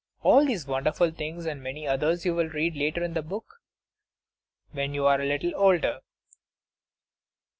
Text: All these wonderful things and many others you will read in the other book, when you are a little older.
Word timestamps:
All 0.23 0.47
these 0.47 0.65
wonderful 0.65 1.11
things 1.11 1.45
and 1.45 1.61
many 1.61 1.87
others 1.87 2.25
you 2.25 2.33
will 2.33 2.49
read 2.49 2.75
in 2.75 3.13
the 3.13 3.19
other 3.19 3.21
book, 3.21 3.61
when 4.71 4.95
you 4.95 5.05
are 5.05 5.21
a 5.21 5.27
little 5.27 5.53
older. 5.55 5.99